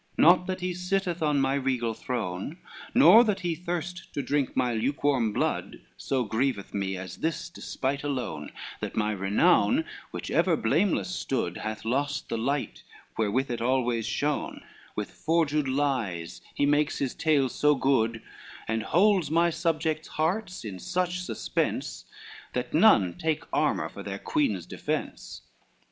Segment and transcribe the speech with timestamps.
[0.01, 2.57] LVIII "Not that he sitteth on my regal throne,
[2.95, 8.01] Nor that he thirst to drink my lukewarm blood, So grieveth me, as this despite
[8.03, 12.81] alone, That my renown, which ever blameless stood, Hath lost the light
[13.15, 14.63] wherewith it always shone:
[14.95, 18.23] With forged lies he makes his tale so good,
[18.67, 22.05] And holds my subjects' hearts in such suspense,
[22.53, 25.43] That none take armor for their queen's defence.